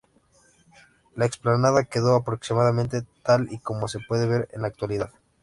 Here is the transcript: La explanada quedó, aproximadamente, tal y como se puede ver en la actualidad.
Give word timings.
La 1.15 1.27
explanada 1.27 1.83
quedó, 1.83 2.15
aproximadamente, 2.15 3.03
tal 3.21 3.47
y 3.53 3.59
como 3.59 3.87
se 3.87 3.99
puede 3.99 4.25
ver 4.25 4.47
en 4.51 4.63
la 4.63 4.67
actualidad. 4.69 5.11